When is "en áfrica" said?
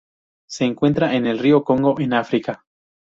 1.99-2.65